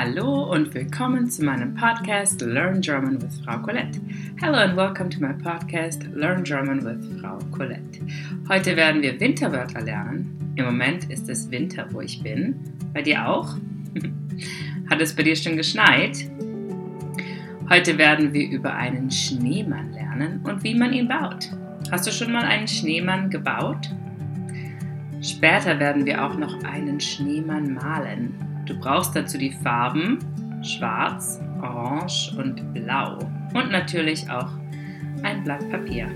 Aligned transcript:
Hallo 0.00 0.44
und 0.44 0.72
willkommen 0.74 1.28
zu 1.28 1.44
meinem 1.44 1.74
Podcast 1.74 2.40
Learn 2.40 2.80
German 2.80 3.20
with 3.20 3.40
Frau 3.44 3.58
Colette. 3.58 4.00
Hello 4.40 4.56
and 4.56 4.76
welcome 4.76 5.10
to 5.10 5.18
my 5.18 5.32
podcast 5.32 6.04
Learn 6.14 6.44
German 6.44 6.84
with 6.84 7.20
Frau 7.20 7.36
Colette. 7.50 7.98
Heute 8.48 8.76
werden 8.76 9.02
wir 9.02 9.18
Winterwörter 9.18 9.80
lernen. 9.80 10.54
Im 10.54 10.66
Moment 10.66 11.10
ist 11.10 11.28
es 11.28 11.50
Winter, 11.50 11.84
wo 11.90 12.00
ich 12.00 12.22
bin. 12.22 12.54
Bei 12.94 13.02
dir 13.02 13.26
auch? 13.26 13.56
Hat 14.88 15.00
es 15.00 15.16
bei 15.16 15.24
dir 15.24 15.34
schon 15.34 15.56
geschneit? 15.56 16.30
Heute 17.68 17.98
werden 17.98 18.32
wir 18.32 18.48
über 18.50 18.72
einen 18.72 19.10
Schneemann 19.10 19.90
lernen 19.94 20.42
und 20.44 20.62
wie 20.62 20.76
man 20.76 20.92
ihn 20.92 21.08
baut. 21.08 21.50
Hast 21.90 22.06
du 22.06 22.12
schon 22.12 22.30
mal 22.30 22.44
einen 22.44 22.68
Schneemann 22.68 23.30
gebaut? 23.30 23.90
Später 25.22 25.80
werden 25.80 26.06
wir 26.06 26.24
auch 26.24 26.36
noch 26.38 26.62
einen 26.62 27.00
Schneemann 27.00 27.74
malen. 27.74 28.47
Du 28.68 28.78
brauchst 28.78 29.16
dazu 29.16 29.38
die 29.38 29.50
Farben 29.50 30.18
Schwarz, 30.62 31.40
Orange 31.62 32.34
und 32.36 32.74
Blau 32.74 33.18
und 33.54 33.70
natürlich 33.72 34.28
auch 34.28 34.50
ein 35.22 35.42
Blatt 35.42 35.66
Papier. 35.70 36.06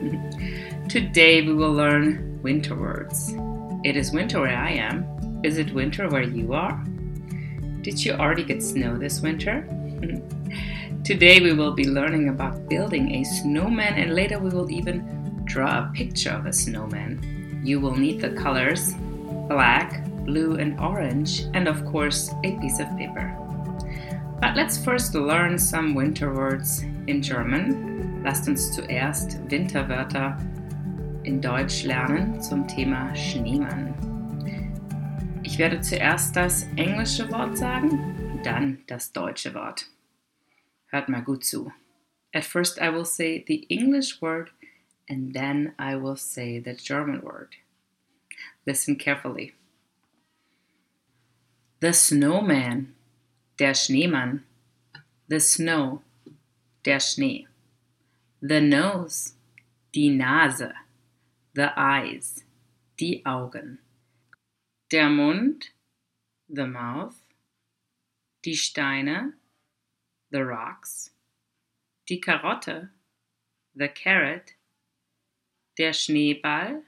Today 0.88 1.44
we 1.44 1.56
will 1.56 1.74
learn 1.74 2.38
winter 2.40 2.78
words. 2.78 3.34
It 3.82 3.96
is 3.96 4.12
winter 4.12 4.40
where 4.42 4.54
I 4.54 4.78
am. 4.78 5.04
Is 5.42 5.58
it 5.58 5.74
winter 5.74 6.08
where 6.08 6.22
you 6.22 6.54
are? 6.54 6.80
Did 7.82 8.04
you 8.04 8.12
already 8.12 8.44
get 8.44 8.62
snow 8.62 8.96
this 8.96 9.20
winter? 9.20 9.66
Today 11.04 11.40
we 11.40 11.52
will 11.52 11.72
be 11.72 11.84
learning 11.84 12.28
about 12.28 12.68
building 12.68 13.16
a 13.16 13.24
snowman 13.24 13.94
and 13.94 14.14
later 14.14 14.38
we 14.38 14.50
will 14.50 14.70
even 14.70 15.42
draw 15.46 15.78
a 15.78 15.92
picture 15.92 16.30
of 16.30 16.46
a 16.46 16.52
snowman. 16.52 17.60
You 17.64 17.80
will 17.80 17.96
need 17.96 18.20
the 18.20 18.30
colors 18.30 18.94
black, 19.48 20.04
blue, 20.28 20.56
and 20.56 20.78
orange, 20.78 21.44
and 21.54 21.66
of 21.66 21.84
course, 21.86 22.30
a 22.44 22.52
piece 22.60 22.80
of 22.80 22.88
paper. 22.96 23.34
But 24.40 24.54
let's 24.54 24.78
first 24.78 25.14
learn 25.14 25.58
some 25.58 25.94
winter 25.94 26.32
words 26.32 26.84
in 27.06 27.22
German. 27.22 28.22
Lasst 28.22 28.46
uns 28.46 28.70
zuerst 28.70 29.40
Winterwörter 29.48 30.36
in 31.24 31.40
Deutsch 31.40 31.84
lernen 31.84 32.40
zum 32.40 32.66
Thema 32.68 33.14
Schneemann. 33.16 33.94
Ich 35.42 35.58
werde 35.58 35.80
zuerst 35.80 36.36
das 36.36 36.64
englische 36.76 37.30
Wort 37.32 37.56
sagen, 37.56 38.40
dann 38.44 38.78
das 38.86 39.12
deutsche 39.12 39.54
Wort. 39.54 39.86
Hört 40.88 41.08
mal 41.08 41.22
gut 41.22 41.44
zu. 41.44 41.72
At 42.34 42.44
first 42.44 42.78
I 42.78 42.92
will 42.92 43.06
say 43.06 43.44
the 43.46 43.66
English 43.68 44.20
word 44.20 44.50
and 45.08 45.34
then 45.34 45.72
I 45.78 45.96
will 45.96 46.16
say 46.16 46.60
the 46.60 46.74
German 46.74 47.22
word. 47.22 47.56
Listen 48.66 48.96
carefully. 48.96 49.54
The 51.80 51.92
snowman, 51.92 52.94
der 53.56 53.72
Schneemann. 53.72 54.42
The 55.28 55.38
snow, 55.38 56.02
der 56.84 56.98
Schnee. 56.98 57.46
The 58.42 58.60
nose, 58.60 59.34
die 59.92 60.08
Nase. 60.08 60.72
The 61.54 61.70
eyes, 61.76 62.42
die 62.98 63.22
Augen. 63.24 63.78
Der 64.90 65.08
Mund, 65.08 65.70
the 66.48 66.66
mouth. 66.66 67.22
Die 68.42 68.54
Steine, 68.54 69.34
the 70.32 70.44
rocks. 70.44 71.10
Die 72.08 72.20
Karotte, 72.20 72.88
the 73.76 73.86
carrot. 73.86 74.54
Der 75.76 75.92
Schneeball, 75.92 76.82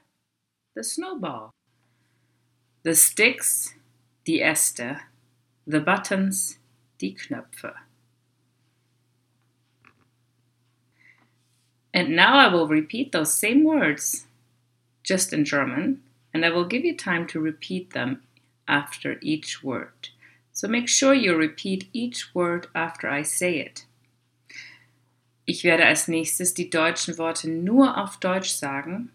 the 0.75 0.83
snowball. 0.83 1.51
The 2.83 2.95
sticks, 2.95 3.73
die 4.25 4.41
Äste, 4.41 4.99
the 5.65 5.79
buttons, 5.79 6.59
die 6.99 7.15
Knöpfe. 7.15 7.73
And 11.93 12.15
now 12.15 12.37
I 12.37 12.47
will 12.47 12.67
repeat 12.67 13.11
those 13.11 13.33
same 13.33 13.63
words, 13.63 14.25
just 15.03 15.33
in 15.33 15.43
German, 15.43 16.01
and 16.33 16.45
I 16.45 16.49
will 16.49 16.65
give 16.65 16.85
you 16.85 16.95
time 16.95 17.27
to 17.27 17.39
repeat 17.39 17.91
them 17.91 18.21
after 18.67 19.17
each 19.21 19.63
word. 19.63 20.09
So 20.53 20.67
make 20.67 20.87
sure 20.87 21.13
you 21.13 21.35
repeat 21.35 21.89
each 21.91 22.33
word 22.33 22.67
after 22.73 23.09
I 23.09 23.23
say 23.23 23.59
it. 23.59 23.85
Ich 25.45 25.63
werde 25.63 25.85
als 25.85 26.07
nächstes 26.07 26.53
die 26.53 26.69
deutschen 26.69 27.17
Worte 27.17 27.49
nur 27.49 27.97
auf 27.97 28.17
Deutsch 28.17 28.51
sagen. 28.51 29.09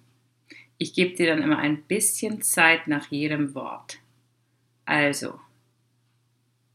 Ich 0.77 0.93
gebe 0.93 1.15
dir 1.15 1.29
dann 1.29 1.43
immer 1.43 1.59
ein 1.59 1.83
bisschen 1.83 2.43
Zeit 2.43 2.89
nach 2.89 3.11
jedem 3.11 3.55
Wort. 3.55 3.99
Also, 4.87 5.41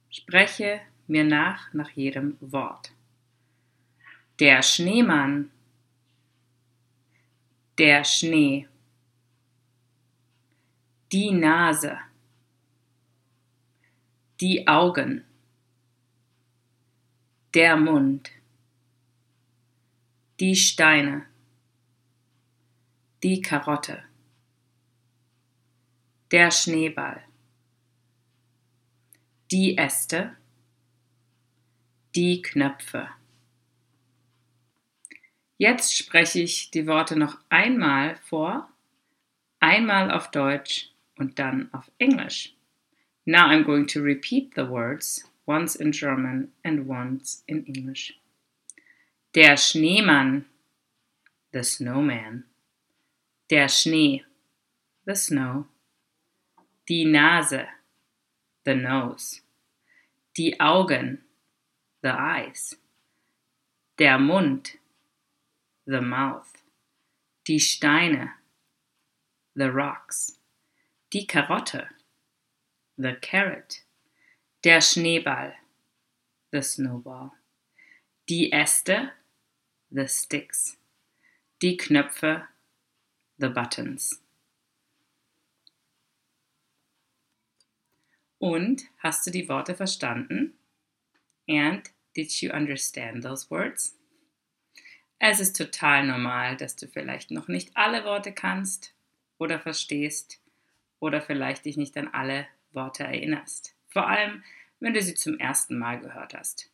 spreche 0.10 0.82
mir 1.08 1.24
nach 1.24 1.74
nach 1.74 1.90
jedem 1.92 2.38
Wort. 2.42 2.94
Der 4.40 4.62
Schneemann. 4.62 5.50
Der 7.78 8.04
Schnee. 8.04 8.68
Die 11.14 11.32
Nase. 11.32 11.98
Die 14.42 14.68
Augen. 14.68 15.24
Der 17.54 17.78
Mund. 17.78 18.30
Die 20.42 20.56
Steine. 20.56 21.26
Die 23.24 23.42
Karotte. 23.42 24.04
Der 26.32 26.52
Schneeball 26.52 27.31
die 29.52 29.78
Äste, 29.78 30.38
die 32.16 32.42
Knöpfe. 32.42 33.10
Jetzt 35.58 35.98
spreche 35.98 36.40
ich 36.40 36.72
die 36.72 36.88
Worte 36.88 37.18
noch 37.18 37.38
einmal 37.50 38.16
vor, 38.16 38.70
einmal 39.60 40.10
auf 40.10 40.32
Deutsch 40.32 40.92
und 41.18 41.38
dann 41.38 41.72
auf 41.74 41.92
Englisch. 41.98 42.56
Now 43.26 43.48
I'm 43.50 43.64
going 43.64 43.88
to 43.88 44.02
repeat 44.02 44.54
the 44.56 44.68
words, 44.68 45.30
once 45.46 45.76
in 45.76 45.92
German 45.92 46.54
and 46.64 46.88
once 46.88 47.44
in 47.46 47.66
English. 47.66 48.18
Der 49.36 49.58
Schneemann, 49.58 50.46
the 51.52 51.64
snowman. 51.64 52.46
Der 53.50 53.68
Schnee, 53.68 54.24
the 55.06 55.14
snow. 55.14 55.66
Die 56.88 57.06
Nase, 57.06 57.68
the 58.66 58.76
nose. 58.76 59.42
Die 60.36 60.54
Augen, 60.60 61.20
the 62.02 62.10
eyes. 62.10 62.76
Der 63.98 64.18
Mund, 64.18 64.78
the 65.86 66.02
mouth. 66.02 66.64
Die 67.46 67.60
Steine, 67.60 68.32
the 69.56 69.72
rocks. 69.72 70.38
Die 71.12 71.26
Karotte, 71.26 71.88
the 72.98 73.16
carrot. 73.22 73.82
Der 74.64 74.80
Schneeball, 74.80 75.54
the 76.52 76.62
snowball. 76.62 77.32
Die 78.28 78.50
Äste, 78.54 79.12
the 79.92 80.08
sticks. 80.08 80.78
Die 81.60 81.76
Knöpfe, 81.76 82.48
the 83.38 83.50
buttons. 83.50 84.22
Und 88.42 88.86
hast 88.98 89.28
du 89.28 89.30
die 89.30 89.48
Worte 89.50 89.76
verstanden? 89.76 90.56
And 91.48 91.88
did 92.16 92.42
you 92.42 92.52
understand 92.52 93.24
those 93.24 93.48
words? 93.52 93.96
Es 95.20 95.40
ist 95.40 95.56
total 95.56 96.08
normal, 96.08 96.58
dass 96.58 96.76
du 96.76 96.88
vielleicht 96.88 97.30
noch 97.30 97.48
nicht 97.48 97.70
alle 97.78 98.04
Worte 98.04 98.32
kannst 98.32 98.96
oder 99.38 99.60
verstehst 99.60 100.42
oder 101.00 101.22
vielleicht 101.22 101.66
dich 101.66 101.78
nicht 101.78 101.96
an 101.98 102.08
alle 102.08 102.48
Worte 102.72 103.04
erinnerst. 103.04 103.76
Vor 103.90 104.08
allem, 104.08 104.44
wenn 104.80 104.96
du 104.96 105.04
sie 105.04 105.14
zum 105.14 105.38
ersten 105.38 105.78
Mal 105.78 106.00
gehört 106.00 106.34
hast. 106.34 106.72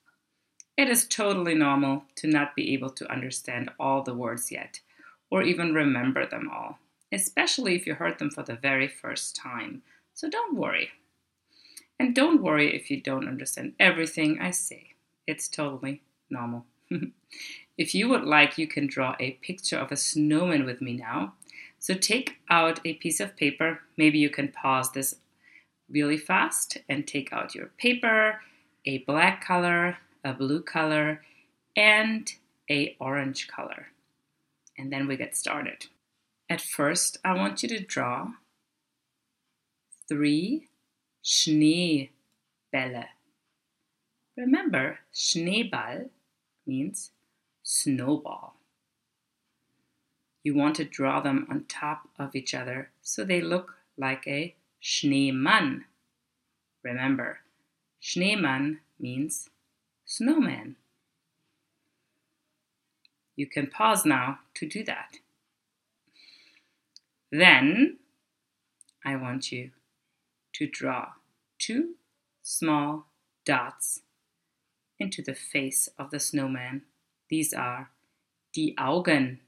It 0.78 0.88
is 0.88 1.10
totally 1.10 1.54
normal 1.54 2.04
to 2.16 2.28
not 2.28 2.56
be 2.56 2.74
able 2.74 2.96
to 2.96 3.06
understand 3.08 3.78
all 3.78 4.02
the 4.06 4.16
words 4.16 4.50
yet 4.50 4.82
or 5.30 5.44
even 5.44 5.74
remember 5.74 6.26
them 6.26 6.50
all, 6.50 6.78
especially 7.12 7.76
if 7.76 7.86
you 7.86 7.96
heard 7.96 8.20
them 8.20 8.32
for 8.32 8.46
the 8.46 8.56
very 8.56 8.88
first 8.88 9.36
time. 9.36 9.82
So 10.14 10.30
don't 10.30 10.56
worry. 10.56 10.92
And 12.00 12.14
don't 12.14 12.44
worry 12.44 12.76
if 12.76 12.92
you 12.92 13.02
don't 13.02 13.28
understand 13.28 13.74
everything 13.80 14.40
I 14.40 14.52
say. 14.52 14.92
It's 15.26 15.48
totally 15.48 16.04
normal. 16.30 16.66
if 17.78 17.96
you 17.96 18.08
would 18.10 18.24
like, 18.24 18.58
you 18.58 18.68
can 18.68 18.88
draw 18.88 19.16
a 19.20 19.32
picture 19.32 19.78
of 19.78 19.92
a 19.92 19.98
snowman 19.98 20.66
with 20.66 20.82
me 20.82 20.94
now. 20.94 21.34
So 21.80 21.94
take 21.94 22.38
out 22.50 22.80
a 22.86 22.94
piece 22.94 23.20
of 23.20 23.36
paper. 23.36 23.82
Maybe 23.98 24.20
you 24.20 24.30
can 24.30 24.50
pause 24.50 24.92
this 24.92 25.16
really 25.90 26.18
fast 26.18 26.78
and 26.90 27.08
take 27.08 27.32
out 27.32 27.56
your 27.56 27.68
paper, 27.78 28.42
a 28.86 29.00
black 29.00 29.44
color, 29.44 29.98
a 30.24 30.34
blue 30.34 30.62
color, 30.62 31.22
and 31.76 32.32
a 32.70 32.96
orange 33.00 33.48
color. 33.48 33.88
And 34.78 34.92
then 34.92 35.08
we 35.08 35.18
get 35.18 35.36
started. 35.36 35.88
At 36.50 36.62
first, 36.62 37.18
I 37.26 37.34
want 37.34 37.64
you 37.64 37.70
to 37.70 37.80
draw 37.80 38.30
three 40.08 40.68
Schneebälle. 41.28 43.10
Remember, 44.38 45.00
Schneeball 45.14 46.10
means 46.66 47.12
snowball. 47.64 48.56
You 50.42 50.56
want 50.56 50.78
to 50.78 50.86
draw 50.86 51.20
them 51.20 51.46
on 51.50 51.66
top 51.68 52.08
of 52.18 52.34
each 52.34 52.54
other 52.54 52.92
so 53.02 53.26
they 53.26 53.42
look 53.42 53.76
like 53.98 54.26
a 54.26 54.56
Schneemann. 54.82 55.84
Remember, 56.82 57.40
Schneemann 58.02 58.78
means 58.98 59.50
snowman. 60.06 60.78
You 63.36 63.48
can 63.48 63.68
pause 63.68 64.06
now 64.06 64.40
to 64.54 64.66
do 64.66 64.82
that. 64.86 65.18
Then 67.30 67.98
I 69.04 69.18
want 69.18 69.52
you 69.52 69.72
to 70.54 70.68
draw 70.68 71.17
two 71.60 71.96
small 72.42 73.08
dots 73.46 74.02
into 75.00 75.22
the 75.22 75.36
face 75.36 75.90
of 75.98 76.12
the 76.12 76.20
snowman. 76.20 76.84
These 77.30 77.54
are 77.54 77.90
die 78.56 78.74
Augen, 78.78 79.40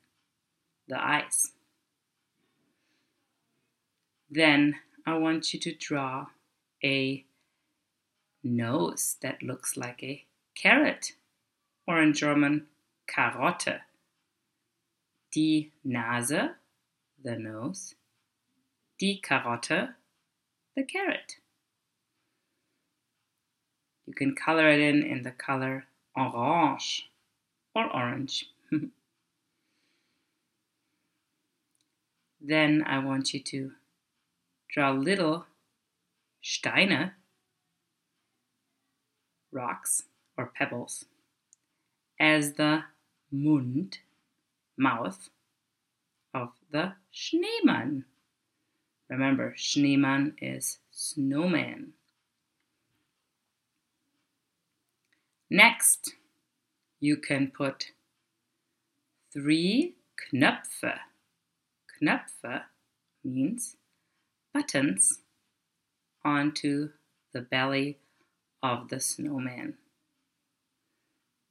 the 0.87 1.01
eyes. 1.01 1.51
Then 4.29 4.75
I 5.05 5.17
want 5.17 5.53
you 5.53 5.59
to 5.61 5.73
draw 5.73 6.27
a 6.83 7.25
nose 8.43 9.17
that 9.21 9.41
looks 9.41 9.75
like 9.75 10.03
a 10.03 10.23
carrot, 10.55 11.13
or 11.87 12.01
in 12.01 12.13
German, 12.13 12.67
Karotte. 13.07 13.79
Die 15.33 15.69
Nase, 15.85 16.51
the 17.23 17.35
nose. 17.37 17.95
Die 18.99 19.19
Karotte, 19.23 19.93
the 20.75 20.83
carrot. 20.83 21.37
You 24.09 24.15
can 24.15 24.33
color 24.33 24.67
it 24.67 24.79
in 24.79 25.03
in 25.03 25.21
the 25.21 25.29
color 25.29 25.85
orange 26.17 27.11
or 27.75 27.95
orange. 27.95 28.47
then 32.41 32.83
I 32.87 32.97
want 33.05 33.35
you 33.35 33.39
to 33.39 33.73
draw 34.67 34.89
little 34.89 35.45
Steine, 36.43 37.11
rocks 39.51 40.05
or 40.35 40.47
pebbles, 40.55 41.05
as 42.19 42.53
the 42.53 42.85
Mund, 43.31 43.99
mouth, 44.75 45.29
of 46.33 46.53
the 46.71 46.93
Schneemann. 47.13 48.05
Remember, 49.07 49.53
Schneemann 49.55 50.33
is 50.41 50.79
snowman. 50.89 51.93
Next, 55.49 56.13
you 56.99 57.17
can 57.17 57.51
put 57.55 57.91
three 59.33 59.95
Knöpfe. 60.31 60.99
Knöpfe 62.01 62.63
means 63.23 63.75
buttons 64.53 65.19
onto 66.23 66.89
the 67.33 67.41
belly 67.41 67.97
of 68.61 68.89
the 68.89 68.99
snowman. 68.99 69.75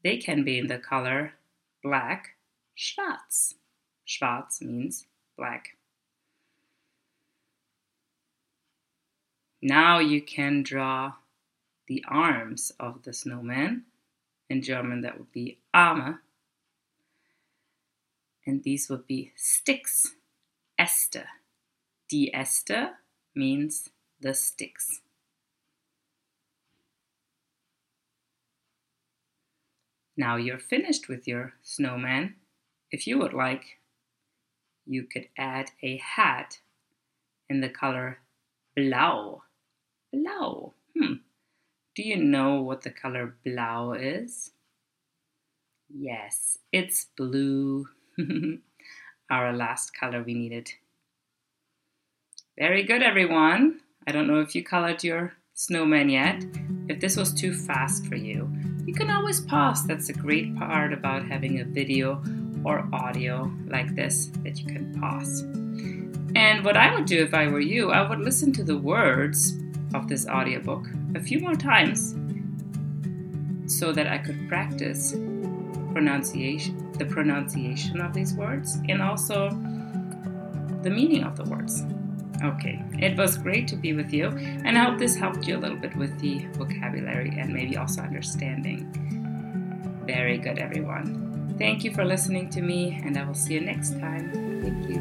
They 0.04 0.16
can 0.18 0.44
be 0.44 0.58
in 0.58 0.68
the 0.68 0.78
color 0.78 1.34
black, 1.82 2.36
schwarz. 2.74 3.54
Schwarz 4.04 4.60
means 4.60 5.06
black. 5.36 5.76
Now 9.60 9.98
you 9.98 10.22
can 10.22 10.62
draw 10.62 11.14
the 11.88 12.04
arms 12.08 12.70
of 12.78 13.02
the 13.02 13.12
snowman. 13.12 13.86
In 14.50 14.62
German, 14.62 15.02
that 15.02 15.18
would 15.18 15.32
be 15.32 15.58
Arme. 15.74 16.20
And 18.46 18.62
these 18.62 18.88
would 18.88 19.06
be 19.06 19.32
sticks, 19.36 20.14
Äste. 20.80 21.24
Die 22.10 22.30
Äste 22.34 22.92
means 23.34 23.90
the 24.20 24.32
sticks. 24.32 25.02
Now 30.16 30.36
you're 30.36 30.58
finished 30.58 31.08
with 31.08 31.28
your 31.28 31.52
snowman. 31.62 32.34
If 32.90 33.06
you 33.06 33.18
would 33.18 33.34
like, 33.34 33.78
you 34.86 35.04
could 35.04 35.28
add 35.36 35.70
a 35.82 35.98
hat 35.98 36.58
in 37.48 37.60
the 37.60 37.68
color 37.68 38.18
blau. 38.74 39.42
Blau. 40.12 40.72
Hmm. 40.96 41.14
Do 41.98 42.04
you 42.04 42.16
know 42.16 42.62
what 42.62 42.82
the 42.82 42.90
color 42.90 43.34
blau 43.44 43.90
is? 43.90 44.52
Yes, 45.92 46.56
it's 46.70 47.08
blue. 47.16 47.88
Our 49.30 49.52
last 49.52 49.98
color 49.98 50.22
we 50.22 50.34
needed. 50.34 50.70
Very 52.56 52.84
good, 52.84 53.02
everyone. 53.02 53.80
I 54.06 54.12
don't 54.12 54.28
know 54.28 54.38
if 54.38 54.54
you 54.54 54.62
colored 54.62 55.02
your 55.02 55.32
snowman 55.54 56.08
yet. 56.08 56.44
If 56.88 57.00
this 57.00 57.16
was 57.16 57.32
too 57.34 57.52
fast 57.52 58.06
for 58.06 58.14
you, 58.14 58.48
you 58.86 58.94
can 58.94 59.10
always 59.10 59.40
pause. 59.40 59.84
That's 59.84 60.08
a 60.08 60.12
great 60.12 60.56
part 60.56 60.92
about 60.92 61.26
having 61.26 61.58
a 61.58 61.64
video 61.64 62.22
or 62.64 62.88
audio 62.92 63.52
like 63.66 63.96
this 63.96 64.26
that 64.44 64.60
you 64.60 64.66
can 64.66 64.96
pause. 65.00 65.40
And 66.36 66.64
what 66.64 66.76
I 66.76 66.94
would 66.94 67.06
do 67.06 67.24
if 67.24 67.34
I 67.34 67.48
were 67.48 67.58
you, 67.58 67.90
I 67.90 68.08
would 68.08 68.20
listen 68.20 68.52
to 68.52 68.62
the 68.62 68.78
words 68.78 69.58
of 69.94 70.06
this 70.06 70.28
audiobook 70.28 70.86
a 71.14 71.20
few 71.20 71.40
more 71.40 71.55
times 71.55 72.14
so 73.66 73.93
that 73.93 74.06
I 74.06 74.19
could 74.19 74.49
practice 74.49 75.12
pronunciation, 75.93 76.93
the 76.93 77.05
pronunciation 77.05 78.00
of 78.00 78.14
these 78.14 78.34
words, 78.34 78.78
and 78.88 79.02
also 79.02 79.50
the 80.82 80.90
meaning 80.90 81.25
of 81.25 81.37
the 81.37 81.44
words. 81.44 81.84
Okay, 82.43 82.82
it 82.99 83.16
was 83.16 83.37
great 83.37 83.66
to 83.69 83.76
be 83.76 83.94
with 83.94 84.12
you, 84.12 84.28
and 84.28 84.78
I 84.78 84.84
hope 84.84 84.99
this 84.99 85.16
helped 85.16 85.46
you 85.46 85.56
a 85.56 85.58
little 85.58 85.76
bit 85.76 85.96
with 85.96 86.19
the 86.20 86.46
vocabulary 86.52 87.37
and 87.37 87.52
maybe 87.52 87.76
also 87.76 88.00
understanding. 88.02 88.87
Very 90.06 90.38
good, 90.38 90.58
everyone. 90.58 91.54
Thank 91.58 91.82
you 91.82 91.93
for 91.93 92.04
listening 92.04 92.49
to 92.50 92.62
me, 92.62 93.00
and 93.04 93.19
I 93.19 93.25
will 93.25 93.34
see 93.34 93.54
you 93.54 93.61
next 93.61 93.99
time. 93.99 94.31
Thank 94.62 94.88
you. 94.88 95.00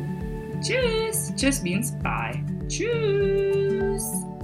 Tschüss. 0.61 1.31
Tschüss 1.35 1.61
means 1.61 1.91
bye. 1.91 2.43
Tschüss. 2.67 4.36